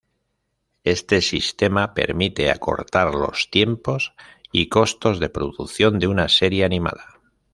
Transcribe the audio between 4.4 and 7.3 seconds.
y costos de producción de una serie animada.